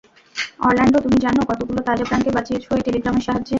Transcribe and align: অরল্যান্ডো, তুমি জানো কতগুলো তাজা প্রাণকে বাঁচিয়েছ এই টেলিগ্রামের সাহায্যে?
অরল্যান্ডো, 0.59 0.97
তুমি 1.05 1.17
জানো 1.25 1.41
কতগুলো 1.49 1.79
তাজা 1.87 2.05
প্রাণকে 2.09 2.31
বাঁচিয়েছ 2.35 2.65
এই 2.71 2.83
টেলিগ্রামের 2.85 3.25
সাহায্যে? 3.27 3.49